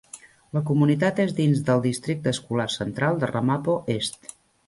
[0.57, 4.35] La comunitat és dins del districte escolar central de Ramapo Est.